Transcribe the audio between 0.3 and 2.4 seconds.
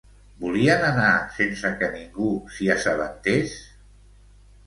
Volien anar sense que ningú